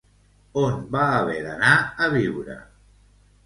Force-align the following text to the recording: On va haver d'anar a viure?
On 0.61 0.79
va 0.95 1.03
haver 1.19 1.37
d'anar 1.49 1.77
a 2.07 2.11
viure? 2.17 2.61